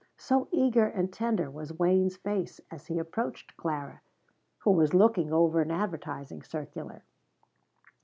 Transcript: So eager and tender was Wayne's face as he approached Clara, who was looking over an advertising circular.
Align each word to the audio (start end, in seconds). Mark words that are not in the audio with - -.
So 0.17 0.47
eager 0.51 0.87
and 0.87 1.13
tender 1.13 1.51
was 1.51 1.77
Wayne's 1.77 2.17
face 2.17 2.59
as 2.71 2.87
he 2.87 2.97
approached 2.97 3.55
Clara, 3.55 4.01
who 4.57 4.71
was 4.71 4.95
looking 4.95 5.31
over 5.31 5.61
an 5.61 5.69
advertising 5.69 6.41
circular. 6.41 7.03